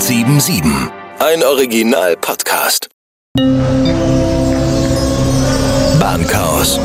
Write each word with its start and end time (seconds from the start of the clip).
1077. 0.00 0.64
Ein 1.18 1.44
Original-Podcast. 1.44 2.88
Bahnchaos. 6.00 6.80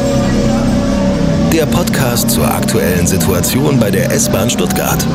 Der 1.54 1.66
Podcast 1.68 2.30
zur 2.30 2.46
aktuellen 2.46 3.07
Situation 3.07 3.80
bei 3.80 3.89
der 3.89 4.12
S-Bahn 4.12 4.50
Stuttgart. 4.50 5.07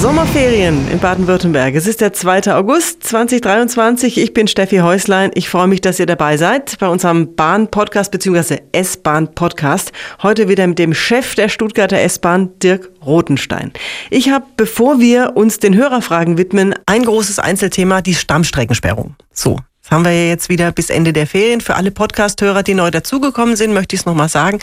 Sommerferien 0.00 0.88
in 0.90 0.98
Baden-Württemberg. 0.98 1.74
Es 1.74 1.86
ist 1.86 2.00
der 2.00 2.14
2. 2.14 2.54
August 2.54 3.04
2023. 3.04 4.16
Ich 4.16 4.32
bin 4.32 4.48
Steffi 4.48 4.78
Häuslein. 4.78 5.30
Ich 5.34 5.50
freue 5.50 5.66
mich, 5.66 5.82
dass 5.82 6.00
ihr 6.00 6.06
dabei 6.06 6.38
seid 6.38 6.78
bei 6.78 6.88
unserem 6.88 7.34
Bahn-Podcast 7.34 8.10
bzw. 8.10 8.60
S-Bahn-Podcast. 8.72 9.92
Heute 10.22 10.48
wieder 10.48 10.66
mit 10.66 10.78
dem 10.78 10.94
Chef 10.94 11.34
der 11.34 11.50
Stuttgarter 11.50 12.00
S-Bahn, 12.00 12.58
Dirk 12.60 12.88
Rotenstein. 13.04 13.72
Ich 14.08 14.30
habe, 14.30 14.46
bevor 14.56 15.00
wir 15.00 15.32
uns 15.36 15.58
den 15.58 15.76
Hörerfragen 15.76 16.38
widmen, 16.38 16.74
ein 16.86 17.04
großes 17.04 17.38
Einzelthema, 17.38 18.00
die 18.00 18.14
Stammstreckensperrung. 18.14 19.16
So, 19.34 19.58
haben 19.88 20.04
wir 20.04 20.12
ja 20.12 20.28
jetzt 20.28 20.48
wieder 20.48 20.72
bis 20.72 20.90
Ende 20.90 21.12
der 21.12 21.26
Ferien. 21.26 21.60
Für 21.60 21.74
alle 21.74 21.90
Podcast-Hörer, 21.90 22.62
die 22.62 22.74
neu 22.74 22.90
dazugekommen 22.90 23.56
sind, 23.56 23.72
möchte 23.72 23.94
ich 23.94 24.02
es 24.02 24.06
nochmal 24.06 24.28
sagen. 24.28 24.58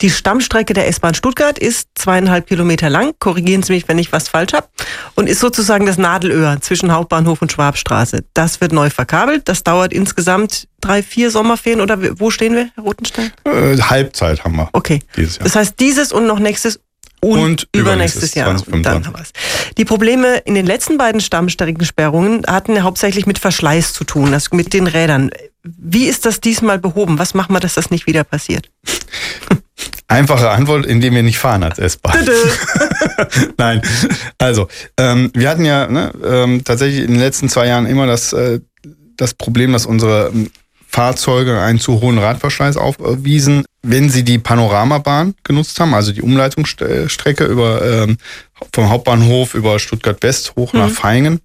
Die 0.00 0.10
Stammstrecke 0.10 0.72
der 0.74 0.88
S-Bahn 0.88 1.14
Stuttgart 1.14 1.58
ist 1.58 1.88
zweieinhalb 1.94 2.46
Kilometer 2.46 2.90
lang. 2.90 3.12
Korrigieren 3.18 3.62
Sie 3.62 3.72
mich, 3.72 3.88
wenn 3.88 3.98
ich 3.98 4.12
was 4.12 4.28
falsch 4.28 4.52
habe. 4.52 4.68
Und 5.14 5.28
ist 5.28 5.40
sozusagen 5.40 5.86
das 5.86 5.98
Nadelöhr 5.98 6.58
zwischen 6.60 6.92
Hauptbahnhof 6.92 7.42
und 7.42 7.50
Schwabstraße. 7.52 8.24
Das 8.34 8.60
wird 8.60 8.72
neu 8.72 8.90
verkabelt. 8.90 9.48
Das 9.48 9.64
dauert 9.64 9.92
insgesamt 9.92 10.68
drei, 10.80 11.02
vier 11.02 11.30
Sommerferien 11.30 11.80
oder 11.80 11.98
wo 12.20 12.30
stehen 12.30 12.54
wir, 12.54 12.70
Herr 12.74 12.84
Rotenstein? 12.84 13.32
Äh, 13.44 13.76
Halbzeit 13.78 14.44
haben 14.44 14.56
wir. 14.56 14.68
Okay. 14.72 15.00
Das 15.42 15.56
heißt, 15.56 15.80
dieses 15.80 16.12
und 16.12 16.26
noch 16.26 16.38
nächstes 16.38 16.80
und, 17.20 17.38
und 17.38 17.68
übernächstes 17.74 18.34
Jahr. 18.34 18.56
2025. 18.56 19.34
Die 19.76 19.84
Probleme 19.84 20.38
in 20.38 20.54
den 20.54 20.66
letzten 20.66 20.98
beiden 20.98 21.20
Stammstreckensperrungen 21.20 22.44
hatten 22.46 22.76
ja 22.76 22.82
hauptsächlich 22.82 23.26
mit 23.26 23.38
Verschleiß 23.38 23.92
zu 23.92 24.04
tun, 24.04 24.32
also 24.34 24.54
mit 24.54 24.72
den 24.72 24.86
Rädern. 24.86 25.30
Wie 25.62 26.06
ist 26.06 26.26
das 26.26 26.40
diesmal 26.40 26.78
behoben? 26.78 27.18
Was 27.18 27.34
machen 27.34 27.52
wir, 27.52 27.60
dass 27.60 27.74
das 27.74 27.90
nicht 27.90 28.06
wieder 28.06 28.24
passiert? 28.24 28.70
Einfache 30.08 30.48
Antwort, 30.48 30.86
indem 30.86 31.14
wir 31.14 31.22
nicht 31.22 31.38
fahren 31.38 31.62
als 31.62 31.78
S-Bahn. 31.78 32.26
Nein, 33.58 33.82
also 34.38 34.68
ähm, 34.96 35.30
wir 35.34 35.50
hatten 35.50 35.66
ja 35.66 35.86
ne, 35.86 36.12
ähm, 36.24 36.64
tatsächlich 36.64 37.00
in 37.00 37.12
den 37.12 37.20
letzten 37.20 37.50
zwei 37.50 37.66
Jahren 37.66 37.84
immer 37.84 38.06
das, 38.06 38.32
äh, 38.32 38.60
das 39.16 39.34
Problem, 39.34 39.72
dass 39.72 39.84
unsere 39.84 40.30
ähm, 40.32 40.50
Fahrzeuge 40.90 41.60
einen 41.60 41.78
zu 41.78 42.00
hohen 42.00 42.18
Radverschleiß 42.18 42.76
aufwiesen. 42.76 43.64
Wenn 43.82 44.08
sie 44.10 44.24
die 44.24 44.38
Panoramabahn 44.38 45.34
genutzt 45.44 45.78
haben, 45.78 45.94
also 45.94 46.12
die 46.12 46.22
Umleitungsstrecke 46.22 47.44
über, 47.44 47.84
ähm, 47.84 48.16
vom 48.72 48.88
Hauptbahnhof 48.88 49.54
über 49.54 49.78
Stuttgart 49.78 50.22
West 50.22 50.54
hoch 50.56 50.72
mhm. 50.72 50.80
nach 50.80 50.90
Feingen, 50.90 51.40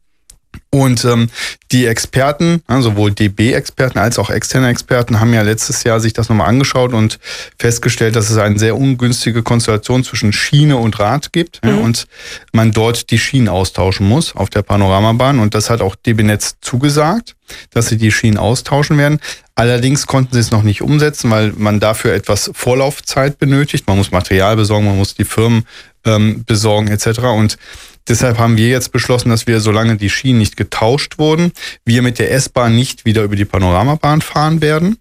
und 0.69 1.05
ähm, 1.05 1.29
die 1.71 1.85
Experten, 1.85 2.63
ja, 2.67 2.81
sowohl 2.81 3.11
DB-Experten 3.11 3.99
als 3.99 4.17
auch 4.17 4.31
externe 4.31 4.69
Experten, 4.69 5.19
haben 5.19 5.33
ja 5.33 5.43
letztes 5.43 5.83
Jahr 5.83 5.99
sich 5.99 6.13
das 6.13 6.29
nochmal 6.29 6.47
angeschaut 6.47 6.93
und 6.93 7.19
festgestellt, 7.59 8.15
dass 8.15 8.31
es 8.31 8.37
eine 8.37 8.57
sehr 8.57 8.75
ungünstige 8.75 9.43
Konstellation 9.43 10.03
zwischen 10.03 10.33
Schiene 10.33 10.77
und 10.77 10.99
Rad 10.99 11.31
gibt 11.31 11.63
mhm. 11.63 11.69
ja, 11.69 11.75
und 11.77 12.07
man 12.53 12.71
dort 12.71 13.11
die 13.11 13.19
Schienen 13.19 13.49
austauschen 13.49 14.07
muss 14.07 14.35
auf 14.35 14.49
der 14.49 14.63
Panoramabahn. 14.63 15.39
Und 15.39 15.53
das 15.53 15.69
hat 15.69 15.81
auch 15.81 15.95
DB 15.95 16.23
Netz 16.23 16.55
zugesagt, 16.61 17.35
dass 17.69 17.89
sie 17.89 17.97
die 17.97 18.11
Schienen 18.11 18.37
austauschen 18.37 18.97
werden. 18.97 19.19
Allerdings 19.55 20.07
konnten 20.07 20.33
sie 20.33 20.39
es 20.39 20.49
noch 20.49 20.63
nicht 20.63 20.81
umsetzen, 20.81 21.29
weil 21.29 21.53
man 21.55 21.79
dafür 21.79 22.13
etwas 22.13 22.49
Vorlaufzeit 22.53 23.37
benötigt. 23.37 23.85
Man 23.85 23.97
muss 23.97 24.11
Material 24.11 24.55
besorgen, 24.55 24.87
man 24.87 24.97
muss 24.97 25.13
die 25.13 25.25
Firmen 25.25 25.65
ähm, 26.05 26.43
besorgen 26.45 26.87
etc. 26.87 27.19
Und 27.19 27.57
Deshalb 28.07 28.37
haben 28.37 28.57
wir 28.57 28.67
jetzt 28.67 28.91
beschlossen, 28.91 29.29
dass 29.29 29.47
wir, 29.47 29.61
solange 29.61 29.95
die 29.95 30.09
Schienen 30.09 30.39
nicht 30.39 30.57
getauscht 30.57 31.17
wurden, 31.17 31.51
wir 31.85 32.01
mit 32.01 32.19
der 32.19 32.31
S-Bahn 32.31 32.75
nicht 32.75 33.05
wieder 33.05 33.23
über 33.23 33.35
die 33.35 33.45
Panoramabahn 33.45 34.21
fahren 34.21 34.61
werden, 34.61 34.97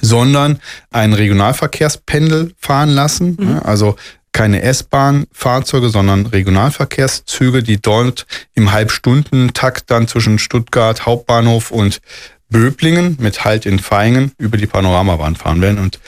sondern 0.00 0.58
ein 0.90 1.12
Regionalverkehrspendel 1.12 2.52
fahren 2.58 2.90
lassen. 2.90 3.36
Mhm. 3.38 3.60
Also 3.62 3.96
keine 4.32 4.62
S-Bahn-Fahrzeuge, 4.62 5.90
sondern 5.90 6.26
Regionalverkehrszüge, 6.26 7.62
die 7.62 7.80
dort 7.80 8.26
im 8.54 8.72
Halbstundentakt 8.72 9.90
dann 9.90 10.08
zwischen 10.08 10.40
Stuttgart 10.40 11.06
Hauptbahnhof 11.06 11.70
und 11.70 12.00
Böblingen 12.48 13.16
mit 13.20 13.44
Halt 13.44 13.64
in 13.64 13.78
Feingen 13.78 14.32
über 14.38 14.56
die 14.56 14.66
Panoramabahn 14.66 15.36
fahren 15.36 15.62
werden. 15.62 15.78
Und 15.78 16.00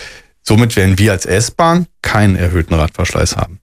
somit 0.43 0.75
werden 0.75 0.99
wir 0.99 1.12
als 1.12 1.25
S-Bahn 1.25 1.87
keinen 2.03 2.34
erhöhten 2.34 2.75
Radverschleiß 2.75 3.37
haben. 3.37 3.61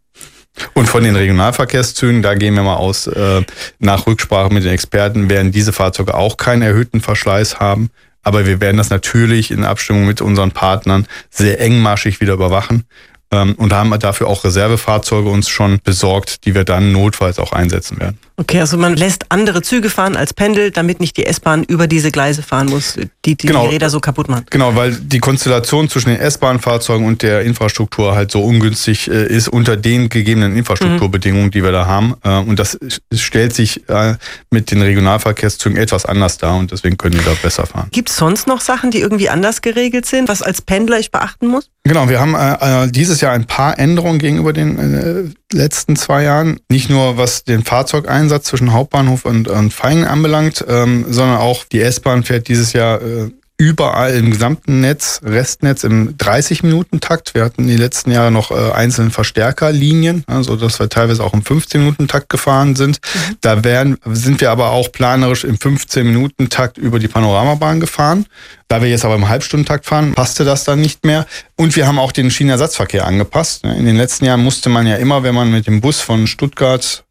Und 0.73 0.87
von 0.87 1.03
den 1.03 1.15
Regionalverkehrszügen, 1.15 2.21
da 2.21 2.35
gehen 2.35 2.55
wir 2.55 2.63
mal 2.63 2.75
aus, 2.75 3.07
äh, 3.07 3.41
nach 3.79 4.05
Rücksprache 4.05 4.53
mit 4.53 4.63
den 4.63 4.71
Experten, 4.71 5.29
werden 5.29 5.51
diese 5.51 5.73
Fahrzeuge 5.73 6.13
auch 6.13 6.37
keinen 6.37 6.61
erhöhten 6.61 7.01
Verschleiß 7.01 7.59
haben. 7.59 7.89
Aber 8.21 8.45
wir 8.45 8.61
werden 8.61 8.77
das 8.77 8.89
natürlich 8.89 9.51
in 9.51 9.65
Abstimmung 9.65 10.05
mit 10.05 10.21
unseren 10.21 10.51
Partnern 10.51 11.07
sehr 11.29 11.59
engmaschig 11.59 12.21
wieder 12.21 12.33
überwachen 12.33 12.85
und 13.33 13.73
haben 13.73 13.97
dafür 13.99 14.27
auch 14.27 14.43
Reservefahrzeuge 14.43 15.29
uns 15.29 15.49
schon 15.49 15.79
besorgt, 15.83 16.45
die 16.45 16.55
wir 16.55 16.63
dann 16.63 16.91
notfalls 16.91 17.39
auch 17.39 17.51
einsetzen 17.51 17.99
werden. 17.99 18.17
Okay, 18.35 18.59
also 18.59 18.77
man 18.77 18.95
lässt 18.95 19.25
andere 19.29 19.61
Züge 19.61 19.91
fahren 19.91 20.15
als 20.15 20.33
Pendel, 20.33 20.71
damit 20.71 20.99
nicht 20.99 21.17
die 21.17 21.25
S-Bahn 21.27 21.63
über 21.63 21.85
diese 21.85 22.09
Gleise 22.09 22.41
fahren 22.41 22.65
muss, 22.65 22.97
die 23.25 23.35
die, 23.35 23.45
genau, 23.45 23.67
die 23.67 23.75
Räder 23.75 23.91
so 23.91 23.99
kaputt 23.99 24.27
machen. 24.27 24.45
Genau, 24.49 24.75
weil 24.75 24.95
die 24.95 25.19
Konstellation 25.19 25.87
zwischen 25.87 26.09
den 26.09 26.19
S-Bahn-Fahrzeugen 26.19 27.05
und 27.05 27.21
der 27.21 27.41
Infrastruktur 27.41 28.15
halt 28.15 28.31
so 28.31 28.43
ungünstig 28.43 29.07
äh, 29.07 29.27
ist 29.27 29.49
unter 29.49 29.77
den 29.77 30.09
gegebenen 30.09 30.57
Infrastrukturbedingungen, 30.57 31.47
mhm. 31.47 31.51
die 31.51 31.63
wir 31.63 31.71
da 31.71 31.85
haben. 31.85 32.15
Äh, 32.23 32.39
und 32.39 32.57
das 32.57 32.79
stellt 33.13 33.53
sich 33.53 33.87
äh, 33.87 34.15
mit 34.49 34.71
den 34.71 34.81
Regionalverkehrszügen 34.81 35.77
etwas 35.77 36.07
anders 36.07 36.39
dar 36.39 36.55
und 36.55 36.71
deswegen 36.71 36.97
können 36.97 37.19
die 37.19 37.23
da 37.23 37.33
besser 37.39 37.67
fahren. 37.67 37.89
Gibt 37.91 38.09
es 38.09 38.15
sonst 38.15 38.47
noch 38.47 38.61
Sachen, 38.61 38.89
die 38.89 38.99
irgendwie 38.99 39.29
anders 39.29 39.61
geregelt 39.61 40.07
sind, 40.07 40.27
was 40.27 40.41
als 40.41 40.63
Pendler 40.63 40.97
ich 40.97 41.11
beachten 41.11 41.47
muss? 41.47 41.69
Genau, 41.83 42.09
wir 42.09 42.19
haben 42.19 42.33
äh, 42.33 42.85
äh 42.85 42.91
dieses 42.91 43.21
Jahr 43.23 43.33
ein 43.33 43.47
paar 43.47 43.79
Änderungen 43.79 44.19
gegenüber 44.19 44.53
den 44.53 44.77
äh, 44.77 45.55
letzten 45.55 45.95
zwei 45.95 46.23
Jahren. 46.23 46.59
Nicht 46.69 46.89
nur 46.89 47.17
was 47.17 47.43
den 47.43 47.63
Fahrzeugeinsatz 47.63 48.45
zwischen 48.45 48.73
Hauptbahnhof 48.73 49.25
und, 49.25 49.47
und 49.47 49.73
Feingen 49.73 50.05
anbelangt, 50.05 50.63
ähm, 50.67 51.05
sondern 51.09 51.37
auch 51.37 51.65
die 51.65 51.81
S-Bahn 51.81 52.23
fährt 52.23 52.47
dieses 52.47 52.73
Jahr 52.73 53.01
äh, 53.01 53.31
überall 53.57 54.15
im 54.15 54.31
gesamten 54.31 54.81
Netz, 54.81 55.21
Restnetz 55.23 55.83
im 55.83 56.17
30-Minuten-Takt. 56.17 57.35
Wir 57.35 57.45
hatten 57.45 57.67
die 57.67 57.77
letzten 57.77 58.11
Jahre 58.11 58.31
noch 58.31 58.51
äh, 58.51 58.71
einzelne 58.71 59.11
Verstärkerlinien, 59.11 60.23
also 60.27 60.55
dass 60.55 60.79
wir 60.79 60.89
teilweise 60.89 61.23
auch 61.23 61.33
im 61.33 61.43
15-Minuten-Takt 61.43 62.29
gefahren 62.29 62.75
sind. 62.75 62.99
Mhm. 63.01 63.37
Da 63.41 63.63
werden, 63.63 63.97
sind 64.05 64.41
wir 64.41 64.51
aber 64.51 64.71
auch 64.71 64.91
planerisch 64.91 65.43
im 65.43 65.57
15-Minuten-Takt 65.57 66.77
über 66.77 66.99
die 66.99 67.07
Panoramabahn 67.07 67.79
gefahren. 67.79 68.25
Da 68.67 68.81
wir 68.81 68.89
jetzt 68.89 69.05
aber 69.05 69.15
im 69.15 69.29
Halbstundentakt 69.29 69.85
fahren, 69.85 70.13
passte 70.13 70.45
das 70.45 70.63
dann 70.63 70.81
nicht 70.81 71.05
mehr. 71.05 71.27
Und 71.55 71.75
wir 71.75 71.85
haben 71.85 71.99
auch 71.99 72.11
den 72.11 72.31
Schienenersatzverkehr 72.31 73.05
angepasst. 73.05 73.63
In 73.65 73.85
den 73.85 73.97
letzten 73.97 74.25
Jahren 74.25 74.43
musste 74.43 74.69
man 74.69 74.87
ja 74.87 74.95
immer, 74.95 75.21
wenn 75.21 75.35
man 75.35 75.51
mit 75.51 75.67
dem 75.67 75.79
Bus 75.79 75.99
von 75.99 76.25
Stuttgart 76.27 77.03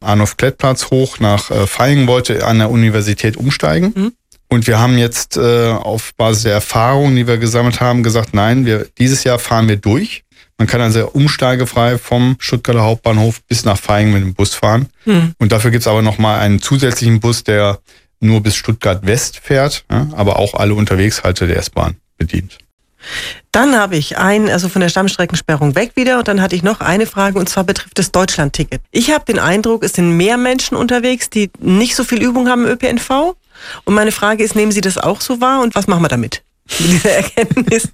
Arnulf 0.00 0.36
Klettplatz 0.36 0.90
hoch 0.90 1.20
nach 1.20 1.50
äh, 1.50 1.66
Feingen 1.66 2.06
wollte, 2.06 2.46
an 2.46 2.58
der 2.58 2.70
Universität 2.70 3.36
umsteigen. 3.36 3.92
Mhm. 3.94 4.12
Und 4.52 4.66
wir 4.66 4.78
haben 4.78 4.98
jetzt 4.98 5.38
äh, 5.38 5.70
auf 5.70 6.12
Basis 6.14 6.42
der 6.42 6.52
Erfahrungen, 6.52 7.16
die 7.16 7.26
wir 7.26 7.38
gesammelt 7.38 7.80
haben, 7.80 8.02
gesagt, 8.02 8.34
nein, 8.34 8.66
wir, 8.66 8.86
dieses 8.98 9.24
Jahr 9.24 9.38
fahren 9.38 9.66
wir 9.66 9.78
durch. 9.78 10.24
Man 10.58 10.68
kann 10.68 10.82
also 10.82 11.08
umsteigefrei 11.08 11.96
vom 11.96 12.36
Stuttgarter 12.38 12.82
Hauptbahnhof 12.82 13.40
bis 13.44 13.64
nach 13.64 13.78
Feingen 13.78 14.12
mit 14.12 14.22
dem 14.22 14.34
Bus 14.34 14.54
fahren. 14.54 14.90
Hm. 15.04 15.32
Und 15.38 15.52
dafür 15.52 15.70
gibt 15.70 15.80
es 15.80 15.88
aber 15.88 16.02
nochmal 16.02 16.40
einen 16.40 16.60
zusätzlichen 16.60 17.18
Bus, 17.18 17.44
der 17.44 17.78
nur 18.20 18.42
bis 18.42 18.54
Stuttgart 18.54 19.06
West 19.06 19.38
fährt, 19.42 19.86
ja, 19.90 20.08
aber 20.12 20.38
auch 20.38 20.52
alle 20.52 20.74
Unterwegshalte 20.74 21.46
der 21.46 21.56
S-Bahn 21.56 21.96
bedient. 22.18 22.58
Dann 23.52 23.74
habe 23.74 23.96
ich 23.96 24.18
ein, 24.18 24.50
also 24.50 24.68
von 24.68 24.82
der 24.82 24.90
Stammstreckensperrung 24.90 25.76
weg 25.76 25.92
wieder 25.94 26.18
und 26.18 26.28
dann 26.28 26.42
hatte 26.42 26.56
ich 26.56 26.62
noch 26.62 26.80
eine 26.80 27.06
Frage 27.06 27.38
und 27.38 27.48
zwar 27.48 27.64
betrifft 27.64 27.98
das 27.98 28.12
Deutschland-Ticket. 28.12 28.82
Ich 28.90 29.10
habe 29.12 29.24
den 29.24 29.38
Eindruck, 29.38 29.82
es 29.82 29.94
sind 29.94 30.14
mehr 30.14 30.36
Menschen 30.36 30.76
unterwegs, 30.76 31.30
die 31.30 31.50
nicht 31.58 31.96
so 31.96 32.04
viel 32.04 32.22
Übung 32.22 32.48
haben 32.48 32.66
im 32.66 32.72
ÖPNV 32.72 33.34
und 33.84 33.94
meine 33.94 34.12
Frage 34.12 34.44
ist, 34.44 34.54
nehmen 34.54 34.72
Sie 34.72 34.80
das 34.80 34.98
auch 34.98 35.20
so 35.20 35.40
wahr 35.40 35.62
und 35.62 35.74
was 35.74 35.86
machen 35.86 36.02
wir 36.02 36.08
damit? 36.08 36.42
Mit 36.78 36.92
dieser 36.92 37.10
Erkenntnis? 37.16 37.88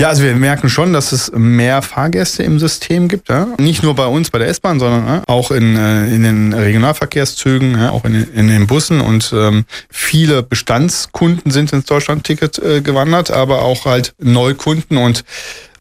Ja, 0.00 0.08
also 0.08 0.22
wir 0.22 0.34
merken 0.34 0.68
schon, 0.68 0.92
dass 0.92 1.12
es 1.12 1.32
mehr 1.34 1.82
Fahrgäste 1.82 2.42
im 2.42 2.58
System 2.58 3.08
gibt. 3.08 3.28
Ja? 3.28 3.48
Nicht 3.58 3.82
nur 3.82 3.94
bei 3.94 4.06
uns 4.06 4.30
bei 4.30 4.38
der 4.38 4.48
S-Bahn, 4.48 4.78
sondern 4.78 5.06
ja, 5.06 5.22
auch 5.26 5.50
in, 5.50 5.76
äh, 5.76 6.06
in 6.14 6.22
den 6.22 6.52
Regionalverkehrszügen, 6.52 7.78
ja, 7.78 7.90
auch 7.90 8.04
in, 8.04 8.14
in 8.32 8.48
den 8.48 8.66
Bussen. 8.66 9.00
Und 9.00 9.32
ähm, 9.34 9.64
viele 9.90 10.42
Bestandskunden 10.42 11.50
sind 11.50 11.72
ins 11.72 11.86
Deutschland-Ticket 11.86 12.58
äh, 12.58 12.80
gewandert, 12.80 13.30
aber 13.30 13.62
auch 13.62 13.84
halt 13.84 14.14
Neukunden 14.18 14.96
und 14.96 15.24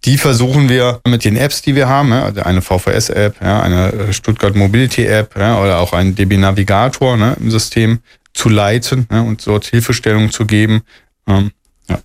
die 0.06 0.18
versuchen 0.18 0.68
wir 0.68 1.00
mit 1.08 1.24
den 1.24 1.38
Apps, 1.38 1.62
die 1.62 1.76
wir 1.76 1.88
haben, 1.88 2.10
ja, 2.10 2.28
eine 2.44 2.62
VVS-App, 2.62 3.42
eine 3.42 4.12
Stuttgart 4.12 4.54
Mobility-App 4.54 5.34
oder 5.38 5.80
auch 5.80 5.94
ein 5.94 6.14
DB 6.14 6.36
Navigator 6.36 7.16
ne, 7.16 7.38
im 7.40 7.50
System, 7.50 8.00
zu 8.34 8.50
leiten 8.50 9.08
ne, 9.10 9.24
und 9.24 9.46
dort 9.46 9.66
Hilfestellung 9.66 10.32
zu 10.32 10.46
geben. 10.46 10.82
Ähm, 11.28 11.52
ja. 11.88 12.00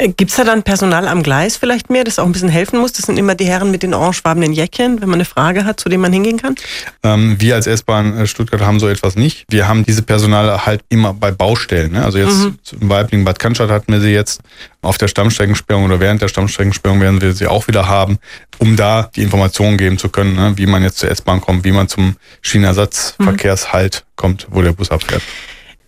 Äh, 0.00 0.08
Gibt 0.16 0.30
es 0.30 0.36
da 0.36 0.44
dann 0.44 0.62
Personal 0.62 1.06
am 1.06 1.22
Gleis 1.22 1.56
vielleicht 1.56 1.90
mehr, 1.90 2.04
das 2.04 2.18
auch 2.18 2.24
ein 2.24 2.32
bisschen 2.32 2.48
helfen 2.48 2.80
muss? 2.80 2.92
Das 2.92 3.06
sind 3.06 3.18
immer 3.18 3.34
die 3.34 3.44
Herren 3.44 3.70
mit 3.70 3.82
den 3.82 3.92
orangefarbenen 3.92 4.52
Jäckchen, 4.52 5.00
wenn 5.00 5.08
man 5.08 5.18
eine 5.18 5.24
Frage 5.24 5.64
hat, 5.64 5.78
zu 5.78 5.88
dem 5.88 6.00
man 6.00 6.12
hingehen 6.12 6.38
kann? 6.38 6.54
Ähm, 7.02 7.36
wir 7.38 7.54
als 7.54 7.66
S-Bahn 7.66 8.16
äh, 8.16 8.26
Stuttgart 8.26 8.62
haben 8.62 8.80
so 8.80 8.88
etwas 8.88 9.16
nicht. 9.16 9.44
Wir 9.50 9.68
haben 9.68 9.84
diese 9.84 10.02
Personale 10.02 10.64
halt 10.64 10.82
immer 10.88 11.12
bei 11.12 11.30
Baustellen. 11.30 11.92
Ne? 11.92 12.04
Also 12.04 12.18
jetzt 12.18 12.38
mhm. 12.38 12.58
im 12.80 12.88
Weiblingen 12.88 13.24
Bad 13.24 13.38
Cannstatt 13.38 13.70
hatten 13.70 13.92
wir 13.92 14.00
sie 14.00 14.12
jetzt 14.12 14.40
auf 14.82 14.96
der 14.96 15.08
Stammstreckensperrung 15.08 15.84
oder 15.84 16.00
während 16.00 16.22
der 16.22 16.28
Stammstreckensperrung 16.28 17.00
werden 17.00 17.20
wir 17.20 17.34
sie 17.34 17.46
auch 17.46 17.68
wieder 17.68 17.86
haben, 17.86 18.18
um 18.58 18.76
da 18.76 19.10
die 19.14 19.22
Informationen 19.22 19.76
geben 19.76 19.98
zu 19.98 20.08
können, 20.08 20.34
ne? 20.34 20.52
wie 20.56 20.66
man 20.66 20.82
jetzt 20.82 20.98
zur 20.98 21.10
S-Bahn 21.10 21.42
kommt, 21.42 21.64
wie 21.64 21.72
man 21.72 21.88
zum 21.88 22.16
Schienenersatzverkehrshalt 22.40 24.04
mhm. 24.06 24.16
kommt, 24.16 24.46
wo 24.50 24.62
der 24.62 24.72
Bus 24.72 24.90
abfährt. 24.90 25.22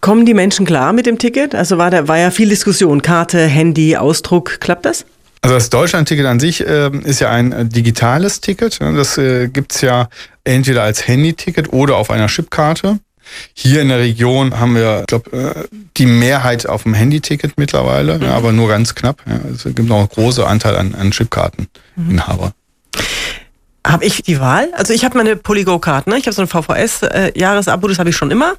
Kommen 0.03 0.27
die 0.27 0.35
Menschen 0.35 0.67
klar 0.67 0.93
mit 0.93 1.07
dem 1.07 1.17
Ticket? 1.17 1.55
Also 1.55 1.79
war 1.79 1.89
da 1.89 2.09
war 2.09 2.19
ja 2.19 2.33
viel 2.33 2.49
Diskussion, 2.49 3.03
Karte, 3.03 3.47
Handy, 3.47 3.97
Ausdruck, 3.97 4.59
klappt 4.59 4.85
das? 4.85 5.07
Also 5.43 5.55
das 5.55 5.71
Deutschland-Ticket 5.71 6.27
an 6.27 6.41
sich 6.41 6.67
äh, 6.67 6.91
ist 7.05 7.21
ja 7.21 7.31
ein 7.31 7.53
äh, 7.53 7.65
digitales 7.65 8.41
Ticket. 8.41 8.81
Ne? 8.81 8.95
Das 8.95 9.17
äh, 9.17 9.47
gibt's 9.47 9.81
ja 9.81 10.09
entweder 10.43 10.83
als 10.83 11.07
Handy-Ticket 11.07 11.73
oder 11.73 11.97
auf 11.99 12.11
einer 12.11 12.27
Chipkarte. 12.27 12.99
Hier 13.55 13.81
in 13.81 13.91
der 13.91 14.01
Region 14.01 14.59
haben 14.59 14.75
wir, 14.75 15.01
ich 15.03 15.07
glaube, 15.07 15.31
äh, 15.71 15.77
die 15.97 16.07
Mehrheit 16.07 16.67
auf 16.67 16.83
dem 16.83 16.95
Handy-Ticket 16.95 17.57
mittlerweile, 17.57 18.19
mhm. 18.19 18.25
ja, 18.25 18.35
aber 18.35 18.51
nur 18.51 18.67
ganz 18.67 18.97
knapp. 18.97 19.23
Ja. 19.25 19.39
Es 19.55 19.63
gibt 19.63 19.89
noch 19.89 20.01
einen 20.01 20.09
großen 20.09 20.43
Anteil 20.43 20.75
an, 20.75 20.97
an 20.97 21.13
Chipkarteninhaber. 21.13 22.55
Mhm. 22.97 23.03
Habe 23.87 24.05
ich 24.05 24.23
die 24.23 24.41
Wahl? 24.41 24.69
Also 24.75 24.95
ich 24.95 25.05
habe 25.05 25.17
meine 25.17 25.37
Polygo-Karte, 25.37 26.11
ne? 26.11 26.19
ich 26.19 26.27
habe 26.27 26.35
so 26.35 26.43
ein 26.43 26.49
VVS-Jahresabo, 26.49 27.87
äh, 27.87 27.91
das 27.91 28.01
habe 28.01 28.11
ich 28.11 28.17
schon 28.17 28.33
immer. 28.33 28.55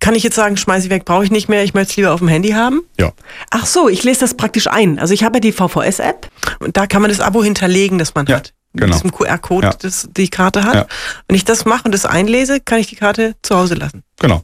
Kann 0.00 0.14
ich 0.14 0.22
jetzt 0.22 0.36
sagen, 0.36 0.56
schmeiße 0.56 0.86
ich 0.86 0.90
weg, 0.90 1.04
brauche 1.04 1.24
ich 1.24 1.30
nicht 1.30 1.48
mehr, 1.48 1.64
ich 1.64 1.72
möchte 1.72 1.90
es 1.90 1.96
lieber 1.96 2.12
auf 2.12 2.20
dem 2.20 2.28
Handy 2.28 2.50
haben? 2.50 2.82
Ja. 2.98 3.12
Ach 3.50 3.64
so, 3.64 3.88
ich 3.88 4.02
lese 4.02 4.20
das 4.20 4.34
praktisch 4.34 4.66
ein. 4.66 4.98
Also 4.98 5.14
ich 5.14 5.24
habe 5.24 5.36
ja 5.36 5.40
die 5.40 5.52
VVS-App 5.52 6.28
und 6.60 6.76
da 6.76 6.86
kann 6.86 7.00
man 7.00 7.10
das 7.10 7.20
Abo 7.20 7.42
hinterlegen, 7.42 7.98
das 7.98 8.14
man 8.14 8.26
ja, 8.26 8.36
hat. 8.36 8.52
Genau. 8.74 8.86
Mit 8.86 8.94
diesem 8.96 9.12
QR-Code 9.12 9.70
ja. 9.82 9.90
die 10.16 10.28
Karte 10.28 10.64
hat. 10.64 10.74
Ja. 10.74 10.86
Wenn 11.28 11.36
ich 11.36 11.44
das 11.44 11.64
mache 11.64 11.84
und 11.84 11.92
das 11.92 12.06
einlese, 12.06 12.60
kann 12.60 12.80
ich 12.80 12.88
die 12.88 12.96
Karte 12.96 13.34
zu 13.42 13.56
Hause 13.56 13.74
lassen. 13.74 14.02
Genau. 14.18 14.42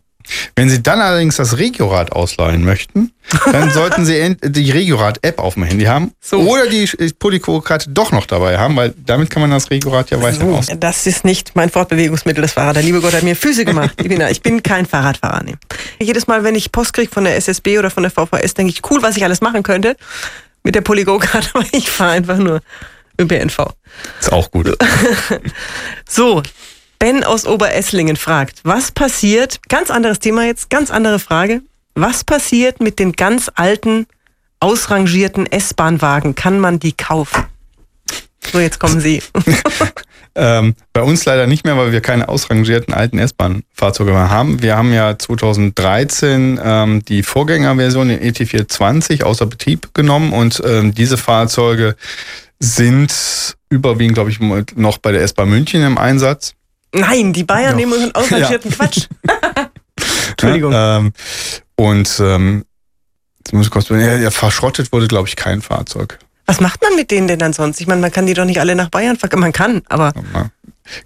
Wenn 0.56 0.68
Sie 0.68 0.82
dann 0.82 1.00
allerdings 1.00 1.36
das 1.36 1.58
Regiorad 1.58 2.12
ausleihen 2.12 2.64
möchten, 2.64 3.12
dann 3.52 3.70
sollten 3.74 4.04
Sie 4.04 4.36
die 4.42 4.70
Regiorad-App 4.70 5.38
auf 5.38 5.54
dem 5.54 5.64
Handy 5.64 5.84
haben 5.84 6.12
so. 6.20 6.38
oder 6.40 6.66
die 6.66 6.88
Polyco-Karte 7.18 7.90
doch 7.90 8.12
noch 8.12 8.26
dabei 8.26 8.58
haben, 8.58 8.76
weil 8.76 8.94
damit 9.04 9.30
kann 9.30 9.42
man 9.42 9.50
das 9.50 9.70
Regiorad 9.70 10.10
ja 10.10 10.20
weiter 10.22 10.46
so, 10.46 10.54
aus. 10.54 10.66
Das 10.78 11.06
ist 11.06 11.24
nicht 11.24 11.54
mein 11.54 11.70
Fortbewegungsmittel, 11.70 12.42
das 12.42 12.52
Fahrrad. 12.52 12.76
Der 12.76 12.82
liebe 12.82 13.00
Gott 13.00 13.12
hat 13.12 13.22
mir 13.22 13.36
Füße 13.36 13.64
gemacht. 13.64 13.94
Ich 14.00 14.42
bin 14.42 14.62
kein 14.62 14.86
Fahrradfahrer. 14.86 15.42
Nee. 15.44 15.56
Jedes 16.00 16.26
Mal, 16.26 16.44
wenn 16.44 16.54
ich 16.54 16.72
Post 16.72 16.92
kriege 16.92 17.10
von 17.10 17.24
der 17.24 17.36
SSB 17.36 17.78
oder 17.78 17.90
von 17.90 18.02
der 18.02 18.10
VVS, 18.10 18.54
denke 18.54 18.72
ich, 18.72 18.90
cool, 18.90 19.02
was 19.02 19.16
ich 19.16 19.24
alles 19.24 19.40
machen 19.40 19.62
könnte 19.62 19.96
mit 20.62 20.74
der 20.74 20.82
Polygo-Karte, 20.82 21.50
aber 21.54 21.64
ich 21.72 21.90
fahre 21.90 22.12
einfach 22.12 22.38
nur 22.38 22.60
ÖPNV. 23.20 23.58
Ist 24.20 24.32
auch 24.32 24.50
gut. 24.50 24.76
so, 26.08 26.42
Ben 27.00 27.24
aus 27.24 27.46
Oberesslingen 27.46 28.16
fragt, 28.16 28.60
was 28.62 28.92
passiert, 28.92 29.60
ganz 29.70 29.90
anderes 29.90 30.18
Thema 30.18 30.44
jetzt, 30.44 30.68
ganz 30.68 30.90
andere 30.90 31.18
Frage, 31.18 31.62
was 31.94 32.24
passiert 32.24 32.80
mit 32.80 32.98
den 32.98 33.12
ganz 33.12 33.50
alten, 33.54 34.06
ausrangierten 34.60 35.46
S-Bahn-Wagen? 35.50 36.34
Kann 36.34 36.60
man 36.60 36.78
die 36.78 36.92
kaufen? 36.92 37.44
So, 38.52 38.60
jetzt 38.60 38.78
kommen 38.78 39.00
Sie. 39.00 39.22
ähm, 40.34 40.74
bei 40.92 41.00
uns 41.00 41.24
leider 41.24 41.46
nicht 41.46 41.64
mehr, 41.64 41.78
weil 41.78 41.90
wir 41.90 42.02
keine 42.02 42.28
ausrangierten 42.28 42.92
alten 42.92 43.18
S-Bahn-Fahrzeuge 43.18 44.12
mehr 44.12 44.28
haben. 44.28 44.60
Wir 44.60 44.76
haben 44.76 44.92
ja 44.92 45.18
2013 45.18 46.60
ähm, 46.62 47.02
die 47.06 47.22
Vorgängerversion, 47.22 48.08
den 48.08 48.20
ET420, 48.20 49.22
außer 49.22 49.46
Betrieb 49.46 49.94
genommen 49.94 50.34
und 50.34 50.62
ähm, 50.66 50.94
diese 50.94 51.16
Fahrzeuge 51.16 51.96
sind 52.58 53.56
überwiegend, 53.70 54.16
glaube 54.16 54.28
ich, 54.28 54.38
noch 54.76 54.98
bei 54.98 55.12
der 55.12 55.22
S-Bahn 55.22 55.48
München 55.48 55.82
im 55.82 55.96
Einsatz. 55.96 56.52
Nein, 56.94 57.32
die 57.32 57.44
Bayern 57.44 57.76
nehmen 57.76 57.92
unseren 57.92 58.14
ausrangierten 58.14 58.70
ja. 58.70 58.76
Quatsch. 58.76 59.06
Entschuldigung. 60.30 60.72
Ja, 60.72 60.98
ähm, 60.98 61.12
und 61.76 62.20
ähm, 62.20 62.64
jetzt 63.38 63.52
muss 63.52 63.66
ich 63.66 63.70
kurz, 63.70 63.88
ja, 63.88 64.16
ja, 64.16 64.30
verschrottet 64.30 64.92
wurde, 64.92 65.08
glaube 65.08 65.28
ich, 65.28 65.36
kein 65.36 65.62
Fahrzeug. 65.62 66.18
Was 66.46 66.60
macht 66.60 66.82
man 66.82 66.96
mit 66.96 67.10
denen 67.10 67.28
denn 67.28 67.38
dann 67.38 67.52
sonst? 67.52 67.80
Ich 67.80 67.86
meine, 67.86 68.00
man 68.00 68.10
kann 68.10 68.26
die 68.26 68.34
doch 68.34 68.44
nicht 68.44 68.58
alle 68.58 68.74
nach 68.74 68.88
Bayern 68.88 69.16
verkaufen. 69.16 69.40
Man 69.40 69.52
kann, 69.52 69.82
aber. 69.88 70.12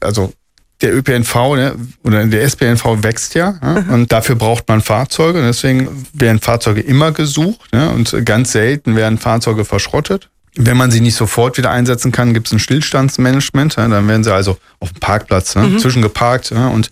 Also 0.00 0.32
der 0.80 0.94
ÖPNV 0.94 1.34
ne, 1.56 1.74
oder 2.02 2.24
der 2.26 2.42
SPNV 2.42 3.02
wächst 3.02 3.34
ja, 3.34 3.58
ja 3.62 3.80
mhm. 3.80 3.92
und 3.92 4.12
dafür 4.12 4.36
braucht 4.36 4.68
man 4.68 4.80
Fahrzeuge. 4.80 5.42
Deswegen 5.42 6.06
werden 6.12 6.40
Fahrzeuge 6.40 6.80
immer 6.80 7.12
gesucht 7.12 7.70
ja, 7.72 7.88
und 7.88 8.24
ganz 8.24 8.52
selten 8.52 8.96
werden 8.96 9.18
Fahrzeuge 9.18 9.64
verschrottet. 9.64 10.30
Wenn 10.56 10.76
man 10.76 10.90
sie 10.90 11.00
nicht 11.00 11.16
sofort 11.16 11.58
wieder 11.58 11.70
einsetzen 11.70 12.12
kann, 12.12 12.32
gibt 12.32 12.46
es 12.46 12.52
ein 12.52 12.58
Stillstandsmanagement. 12.60 13.76
Ja, 13.76 13.88
dann 13.88 14.06
werden 14.06 14.22
sie 14.22 14.32
also 14.32 14.56
auf 14.78 14.92
dem 14.92 15.00
Parkplatz 15.00 15.56
ne, 15.56 15.62
mhm. 15.64 15.78
zwischengeparkt. 15.78 16.50
Ja, 16.50 16.68
und 16.68 16.90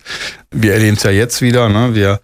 wir 0.51 0.73
erleben 0.73 0.97
es 0.97 1.03
ja 1.03 1.11
jetzt 1.11 1.41
wieder. 1.41 1.69
Ne, 1.69 1.95
wir 1.95 2.19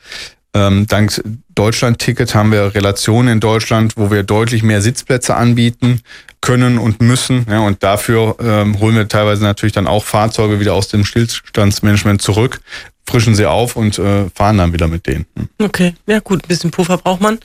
ähm, 0.53 0.88
dank 0.88 1.21
Deutschland-Ticket 1.56 2.36
haben 2.36 2.51
wir 2.51 2.74
Relationen 2.74 3.30
in 3.30 3.39
Deutschland, 3.39 3.94
wo 3.95 4.12
wir 4.12 4.24
deutlich 4.24 4.63
mehr 4.63 4.81
Sitzplätze 4.81 5.36
anbieten 5.36 6.01
können 6.41 6.77
und 6.77 7.01
müssen. 7.01 7.45
Ja, 7.50 7.59
und 7.59 7.83
dafür 7.83 8.36
ähm, 8.39 8.80
holen 8.80 8.95
wir 8.95 9.07
teilweise 9.07 9.44
natürlich 9.44 9.74
dann 9.74 9.88
auch 9.88 10.03
Fahrzeuge 10.03 10.59
wieder 10.59 10.74
aus 10.74 10.88
dem 10.88 11.06
Stillstandsmanagement 11.06 12.21
zurück, 12.21 12.62
frischen 13.10 13.36
sie 13.36 13.46
auf 13.46 13.76
und 13.76 13.98
äh, 13.98 14.30
fahren 14.34 14.58
dann 14.58 14.74
wieder 14.74 14.88
mit 14.88 15.08
denen. 15.08 15.26
Hm. 15.36 15.50
Okay, 15.62 15.96
ja 16.06 16.20
gut, 16.20 16.44
ein 16.44 16.48
bisschen 16.48 16.72
Puffer 16.72 16.98
braucht 16.98 17.22
man. 17.22 17.40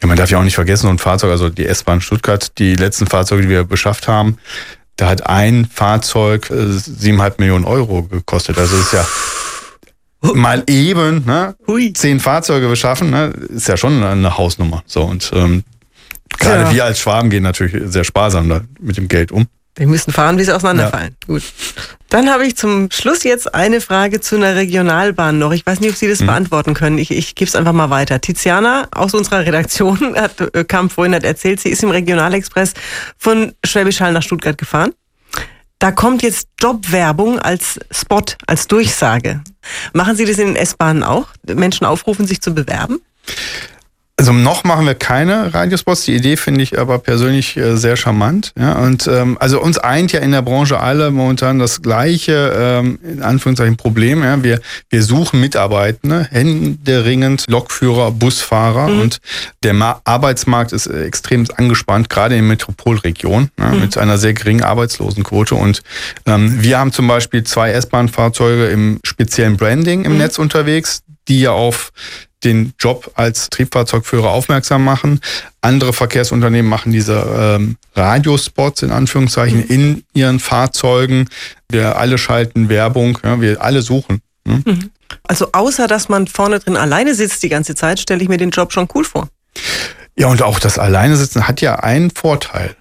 Ja, 0.00 0.08
man 0.08 0.16
darf 0.16 0.30
ja 0.30 0.38
auch 0.38 0.42
nicht 0.42 0.54
vergessen, 0.54 0.82
so 0.82 0.88
ein 0.88 0.98
Fahrzeug, 0.98 1.30
also 1.30 1.50
die 1.50 1.66
S-Bahn 1.66 2.00
Stuttgart, 2.00 2.58
die 2.58 2.74
letzten 2.74 3.06
Fahrzeuge, 3.06 3.42
die 3.42 3.48
wir 3.48 3.64
beschafft 3.64 4.08
haben, 4.08 4.38
da 4.96 5.08
hat 5.08 5.26
ein 5.26 5.66
Fahrzeug 5.72 6.50
äh, 6.50 6.72
siebeneinhalb 6.72 7.38
äh, 7.38 7.42
Millionen 7.42 7.64
Euro 7.64 8.02
gekostet. 8.04 8.58
Also 8.58 8.76
ist 8.76 8.92
ja 8.92 9.06
mal 10.34 10.62
eben 10.66 11.24
ne, 11.24 11.54
zehn 11.94 12.20
Fahrzeuge 12.20 12.68
beschaffen, 12.68 13.10
ne, 13.10 13.32
ist 13.48 13.68
ja 13.68 13.76
schon 13.76 14.02
eine 14.02 14.36
Hausnummer. 14.36 14.82
So 14.86 15.02
und 15.02 15.30
ähm, 15.34 15.64
gerade 16.38 16.62
ja. 16.62 16.72
wir 16.72 16.84
als 16.84 16.98
Schwaben 16.98 17.30
gehen 17.30 17.42
natürlich 17.42 17.90
sehr 17.90 18.04
sparsam 18.04 18.48
da 18.48 18.62
mit 18.80 18.96
dem 18.96 19.08
Geld 19.08 19.32
um. 19.32 19.46
Wir 19.76 19.86
müssen 19.86 20.12
fahren, 20.12 20.36
wie 20.38 20.44
sie 20.44 20.54
auseinanderfallen. 20.54 21.16
Ja. 21.22 21.26
Gut. 21.26 21.42
Dann 22.08 22.28
habe 22.28 22.44
ich 22.44 22.56
zum 22.56 22.90
Schluss 22.90 23.22
jetzt 23.22 23.54
eine 23.54 23.80
Frage 23.80 24.20
zu 24.20 24.34
einer 24.34 24.56
Regionalbahn 24.56 25.38
noch. 25.38 25.52
Ich 25.52 25.64
weiß 25.64 25.78
nicht, 25.80 25.90
ob 25.90 25.96
Sie 25.96 26.08
das 26.08 26.20
mhm. 26.20 26.26
beantworten 26.26 26.74
können. 26.74 26.98
Ich, 26.98 27.12
ich 27.12 27.36
gebe 27.36 27.48
es 27.48 27.54
einfach 27.54 27.72
mal 27.72 27.88
weiter. 27.88 28.20
Tiziana 28.20 28.88
aus 28.90 29.14
unserer 29.14 29.46
Redaktion 29.46 30.14
hat, 30.16 30.40
äh, 30.54 30.64
kam 30.64 30.90
vorhin, 30.90 31.14
hat 31.14 31.24
erzählt, 31.24 31.60
sie 31.60 31.68
ist 31.68 31.82
im 31.84 31.90
Regionalexpress 31.90 32.74
von 33.16 33.52
Schwäbisch 33.64 34.00
Hall 34.00 34.12
nach 34.12 34.22
Stuttgart 34.22 34.58
gefahren. 34.58 34.92
Da 35.78 35.92
kommt 35.92 36.22
jetzt 36.22 36.48
Jobwerbung 36.60 37.38
als 37.38 37.80
Spot, 37.90 38.22
als 38.46 38.66
Durchsage. 38.66 39.42
Machen 39.94 40.14
Sie 40.14 40.26
das 40.26 40.36
in 40.36 40.48
den 40.48 40.56
S-Bahnen 40.56 41.02
auch? 41.02 41.28
Menschen 41.46 41.86
aufrufen, 41.86 42.26
sich 42.26 42.42
zu 42.42 42.54
bewerben? 42.54 43.00
Also 44.20 44.34
noch 44.34 44.64
machen 44.64 44.84
wir 44.84 44.94
keine 44.94 45.54
Radiospots. 45.54 46.04
Die 46.04 46.14
Idee 46.14 46.36
finde 46.36 46.60
ich 46.60 46.78
aber 46.78 46.98
persönlich 46.98 47.56
äh, 47.56 47.78
sehr 47.78 47.96
charmant. 47.96 48.52
Ja, 48.58 48.74
und 48.74 49.06
ähm, 49.06 49.38
also 49.40 49.62
uns 49.62 49.78
eint 49.78 50.12
ja 50.12 50.20
in 50.20 50.32
der 50.32 50.42
Branche 50.42 50.78
alle 50.78 51.10
momentan 51.10 51.58
das 51.58 51.80
gleiche, 51.80 52.52
ähm, 52.54 52.98
in 53.02 53.22
Anführungszeichen, 53.22 53.78
Problem. 53.78 54.22
Ja. 54.22 54.42
Wir, 54.42 54.60
wir 54.90 55.02
suchen 55.02 55.40
Mitarbeitende, 55.40 56.28
händeringend 56.30 57.46
Lokführer, 57.48 58.10
Busfahrer 58.10 58.88
mhm. 58.88 59.00
und 59.00 59.20
der 59.62 59.72
Ma 59.72 60.02
Arbeitsmarkt 60.04 60.74
ist 60.74 60.86
äh, 60.86 61.04
extrem 61.04 61.46
angespannt, 61.56 62.10
gerade 62.10 62.36
in 62.36 62.46
Metropolregionen 62.46 63.50
ja, 63.58 63.68
mhm. 63.68 63.80
mit 63.80 63.96
einer 63.96 64.18
sehr 64.18 64.34
geringen 64.34 64.62
Arbeitslosenquote. 64.62 65.54
Und 65.54 65.80
ähm, 66.26 66.62
wir 66.62 66.78
haben 66.78 66.92
zum 66.92 67.08
Beispiel 67.08 67.44
zwei 67.44 67.70
S-Bahn-Fahrzeuge 67.70 68.66
im 68.66 69.00
speziellen 69.02 69.56
Branding 69.56 70.04
im 70.04 70.12
mhm. 70.12 70.18
Netz 70.18 70.38
unterwegs, 70.38 71.04
die 71.30 71.40
ja 71.40 71.52
auf 71.52 71.92
den 72.44 72.72
Job 72.78 73.12
als 73.14 73.48
Triebfahrzeugführer 73.50 74.30
aufmerksam 74.30 74.84
machen. 74.84 75.20
Andere 75.60 75.92
Verkehrsunternehmen 75.92 76.68
machen 76.68 76.90
diese 76.90 77.24
ähm, 77.38 77.76
Radiospots 77.94 78.82
in 78.82 78.90
Anführungszeichen 78.90 79.64
in 79.64 80.04
ihren 80.12 80.40
Fahrzeugen. 80.40 81.28
Wir 81.68 81.96
alle 81.98 82.18
schalten 82.18 82.68
Werbung, 82.68 83.18
ja, 83.22 83.40
wir 83.40 83.62
alle 83.62 83.82
suchen. 83.82 84.20
Mhm. 84.44 84.90
Also 85.24 85.48
außer 85.52 85.86
dass 85.86 86.08
man 86.08 86.26
vorne 86.26 86.58
drin 86.58 86.76
alleine 86.76 87.14
sitzt 87.14 87.42
die 87.42 87.48
ganze 87.48 87.74
Zeit, 87.74 88.00
stelle 88.00 88.22
ich 88.22 88.28
mir 88.28 88.38
den 88.38 88.50
Job 88.50 88.72
schon 88.72 88.88
cool 88.94 89.04
vor. 89.04 89.28
Ja, 90.16 90.26
und 90.28 90.42
auch 90.42 90.58
das 90.58 90.78
Alleine 90.78 91.16
sitzen 91.16 91.46
hat 91.46 91.60
ja 91.60 91.76
einen 91.76 92.10
Vorteil. 92.10 92.74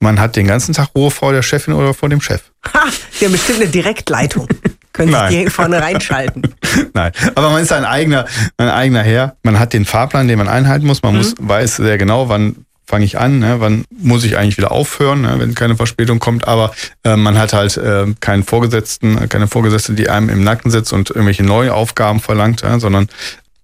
Man 0.00 0.20
hat 0.20 0.36
den 0.36 0.46
ganzen 0.46 0.74
Tag 0.74 0.90
Ruhe 0.94 1.10
vor 1.10 1.32
der 1.32 1.42
Chefin 1.42 1.74
oder 1.74 1.94
vor 1.94 2.08
dem 2.08 2.20
Chef. 2.20 2.42
Ha, 2.72 2.84
Sie 3.12 3.24
haben 3.24 3.32
bestimmt 3.32 3.60
eine 3.60 3.70
Direktleitung. 3.70 4.46
Können 4.98 5.30
Sie 5.30 5.44
die 5.44 5.50
vorne 5.50 5.80
reinschalten. 5.80 6.42
Nein, 6.92 7.12
aber 7.34 7.50
man 7.50 7.62
ist 7.62 7.72
ein 7.72 7.84
eigener, 7.84 8.26
ein 8.56 8.68
eigener 8.68 9.02
Herr. 9.02 9.36
Man 9.42 9.58
hat 9.58 9.72
den 9.72 9.84
Fahrplan, 9.84 10.26
den 10.28 10.38
man 10.38 10.48
einhalten 10.48 10.86
muss. 10.86 11.02
Man 11.02 11.12
mhm. 11.12 11.18
muss, 11.18 11.34
weiß 11.38 11.76
sehr 11.76 11.98
genau, 11.98 12.28
wann 12.28 12.66
fange 12.84 13.04
ich 13.04 13.18
an, 13.18 13.38
ne? 13.38 13.56
wann 13.60 13.84
muss 13.90 14.24
ich 14.24 14.38
eigentlich 14.38 14.56
wieder 14.56 14.72
aufhören, 14.72 15.20
ne? 15.20 15.34
wenn 15.38 15.54
keine 15.54 15.76
Verspätung 15.76 16.18
kommt. 16.18 16.48
Aber 16.48 16.72
äh, 17.04 17.16
man 17.16 17.38
hat 17.38 17.52
halt 17.52 17.76
äh, 17.76 18.06
keinen 18.20 18.44
Vorgesetzten, 18.44 19.28
keine 19.28 19.46
Vorgesetzte, 19.46 19.92
die 19.92 20.08
einem 20.08 20.30
im 20.30 20.42
Nacken 20.42 20.70
sitzt 20.70 20.92
und 20.92 21.10
irgendwelche 21.10 21.44
neue 21.44 21.74
Aufgaben 21.74 22.18
verlangt, 22.18 22.62
ja? 22.62 22.80
sondern 22.80 23.08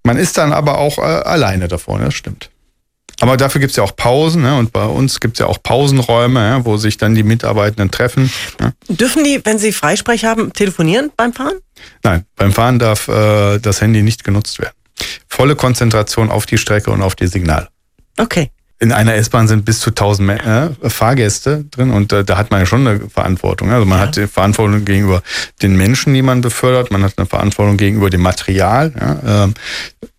man 0.03 0.19
ist 0.19 0.37
dann 0.37 0.53
aber 0.53 0.79
auch 0.79 0.99
äh, 0.99 1.01
alleine 1.01 1.69
davor, 1.69 1.99
ne? 1.99 2.07
das 2.07 2.15
stimmt. 2.15 2.51
Aber 3.25 3.39
dafür 3.39 3.59
gibt 3.59 3.71
es 3.71 3.77
ja 3.79 3.83
auch 3.83 3.97
Pausen 3.97 4.43
ne? 4.43 4.59
und 4.59 4.71
bei 4.71 4.85
uns 4.85 5.19
gibt 5.19 5.37
es 5.37 5.39
ja 5.39 5.47
auch 5.47 5.63
Pausenräume, 5.63 6.41
ja, 6.41 6.65
wo 6.67 6.77
sich 6.77 6.99
dann 6.99 7.15
die 7.15 7.23
Mitarbeitenden 7.23 7.91
treffen. 7.91 8.31
Ja. 8.61 8.73
Dürfen 8.89 9.25
die, 9.25 9.41
wenn 9.45 9.59
sie 9.59 9.73
Freisprech 9.73 10.27
haben, 10.27 10.53
telefonieren 10.53 11.11
beim 11.17 11.33
Fahren? 11.33 11.55
Nein, 12.03 12.27
beim 12.37 12.53
Fahren 12.53 12.79
darf 12.79 13.09
äh, 13.09 13.61
das 13.61 13.81
Handy 13.81 14.03
nicht 14.03 14.25
genutzt 14.25 14.59
werden. 14.59 14.75
Volle 15.27 15.57
Konzentration 15.57 16.31
auf 16.31 16.45
die 16.45 16.59
Strecke 16.59 16.91
und 16.91 17.01
auf 17.01 17.15
die 17.15 17.27
Signale. 17.27 17.69
Okay 18.19 18.51
in 18.85 18.93
einer 18.93 19.15
S-Bahn 19.15 19.49
sind 19.49 19.65
bis 19.65 19.81
zu 19.81 19.91
1000 19.91 20.31
äh, 20.31 20.69
Fahrgäste 20.91 21.65
drin 21.71 21.91
und 21.91 22.13
äh, 22.13 22.23
da 22.23 22.37
hat 22.37 22.51
man 22.51 22.61
ja 22.61 22.67
schon 22.67 22.87
eine 22.87 23.01
Verantwortung. 23.09 23.71
Also 23.71 23.87
man 23.87 23.99
ja. 23.99 24.07
hat 24.07 24.17
die 24.17 24.27
Verantwortung 24.27 24.85
gegenüber 24.85 25.23
den 25.63 25.75
Menschen, 25.75 26.13
die 26.13 26.21
man 26.21 26.43
befördert, 26.43 26.91
man 26.91 27.03
hat 27.03 27.15
eine 27.17 27.27
Verantwortung 27.27 27.79
gegenüber 27.79 28.11
dem 28.11 28.21
Material. 28.21 28.93
Ja. 28.95 29.45
Ähm, 29.45 29.55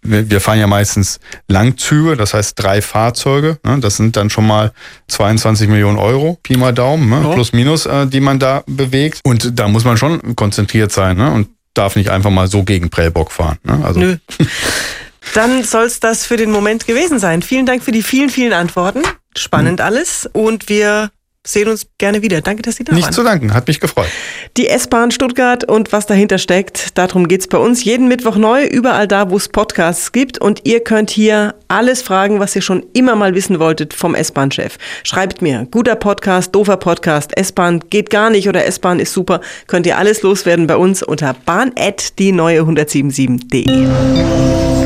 wir, 0.01 0.31
wir, 0.31 0.41
fahren 0.41 0.59
ja 0.59 0.65
meistens 0.65 1.19
Langzüge, 1.47 2.15
das 2.17 2.33
heißt 2.33 2.53
drei 2.55 2.81
Fahrzeuge. 2.81 3.59
Ne. 3.63 3.79
Das 3.81 3.97
sind 3.97 4.17
dann 4.17 4.31
schon 4.31 4.47
mal 4.47 4.71
22 5.09 5.69
Millionen 5.69 5.99
Euro, 5.99 6.39
Pi 6.41 6.57
mal 6.57 6.73
Daumen, 6.73 7.07
ne, 7.07 7.21
oh. 7.23 7.33
plus 7.33 7.53
minus, 7.53 7.85
äh, 7.85 8.07
die 8.07 8.19
man 8.19 8.39
da 8.39 8.63
bewegt. 8.65 9.19
Und 9.23 9.59
da 9.59 9.67
muss 9.67 9.85
man 9.85 9.97
schon 9.97 10.35
konzentriert 10.35 10.91
sein 10.91 11.17
ne, 11.17 11.31
und 11.31 11.49
darf 11.75 11.95
nicht 11.95 12.09
einfach 12.09 12.31
mal 12.31 12.47
so 12.47 12.63
gegen 12.63 12.89
Prellbock 12.89 13.31
fahren. 13.31 13.57
Ne. 13.63 13.79
Also. 13.83 13.99
Nö. 13.99 14.17
Dann 15.33 15.63
soll 15.63 15.85
es 15.85 15.99
das 15.99 16.25
für 16.25 16.37
den 16.37 16.51
Moment 16.51 16.87
gewesen 16.87 17.19
sein. 17.19 17.41
Vielen 17.41 17.65
Dank 17.65 17.83
für 17.83 17.91
die 17.91 18.03
vielen, 18.03 18.29
vielen 18.29 18.53
Antworten. 18.53 19.01
Spannend 19.35 19.79
mhm. 19.79 19.85
alles. 19.85 20.29
Und 20.31 20.69
wir 20.69 21.09
sehen 21.45 21.69
uns 21.69 21.87
gerne 21.97 22.21
wieder. 22.21 22.41
Danke, 22.41 22.63
dass 22.63 22.75
Sie 22.75 22.83
da 22.83 22.91
waren. 22.91 22.97
Nicht 22.97 23.13
zu 23.13 23.23
danken, 23.23 23.53
hat 23.53 23.67
mich 23.67 23.79
gefreut. 23.79 24.07
Die 24.57 24.67
S-Bahn 24.67 25.11
Stuttgart 25.11 25.63
und 25.63 25.93
was 25.93 26.05
dahinter 26.05 26.37
steckt, 26.37 26.97
darum 26.97 27.27
geht 27.27 27.41
es 27.41 27.47
bei 27.47 27.57
uns 27.57 27.83
jeden 27.83 28.07
Mittwoch 28.07 28.35
neu, 28.35 28.65
überall 28.65 29.07
da, 29.07 29.29
wo 29.29 29.37
es 29.37 29.49
Podcasts 29.49 30.11
gibt. 30.11 30.39
Und 30.39 30.61
ihr 30.63 30.83
könnt 30.83 31.11
hier 31.11 31.55
alles 31.67 32.01
fragen, 32.01 32.39
was 32.39 32.55
ihr 32.55 32.61
schon 32.61 32.85
immer 32.93 33.15
mal 33.15 33.35
wissen 33.35 33.59
wolltet 33.59 33.93
vom 33.93 34.15
S-Bahn-Chef. 34.15 34.77
Schreibt 35.03 35.41
mir, 35.41 35.67
guter 35.69 35.95
Podcast, 35.95 36.55
doofer 36.55 36.77
Podcast, 36.77 37.37
S-Bahn 37.37 37.81
geht 37.89 38.09
gar 38.09 38.29
nicht 38.29 38.49
oder 38.49 38.65
S-Bahn 38.65 38.99
ist 38.99 39.13
super. 39.13 39.41
Könnt 39.67 39.85
ihr 39.85 39.97
alles 39.97 40.21
loswerden 40.21 40.67
bei 40.67 40.77
uns 40.77 41.03
unter 41.03 41.35
bahn.die 41.45 42.31
neue 42.31 42.61
177.de. 42.61 44.84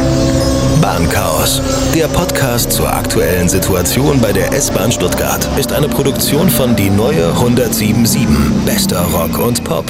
Bahnchaos. 0.81 1.61
Der 1.93 2.07
Podcast 2.07 2.71
zur 2.71 2.91
aktuellen 2.91 3.49
Situation 3.49 4.19
bei 4.21 4.31
der 4.31 4.53
S-Bahn 4.53 4.91
Stuttgart 4.91 5.47
ist 5.57 5.73
eine 5.73 5.87
Produktion 5.87 6.49
von 6.49 6.75
Die 6.75 6.89
Neue 6.89 7.27
1077. 7.27 8.27
Bester 8.65 9.01
Rock 9.01 9.37
und 9.39 9.63
Pop. 9.63 9.85